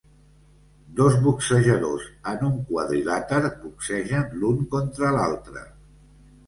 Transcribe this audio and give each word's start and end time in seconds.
Dos 0.99 1.17
boxejadors 1.25 2.07
en 2.33 2.47
un 2.49 2.57
quadrilàter 2.71 3.43
boxegen 3.53 4.29
l'un 4.41 4.67
contra 4.75 5.15
l'altre. 5.21 5.69